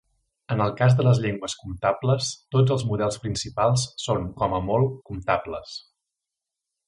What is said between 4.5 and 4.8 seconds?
a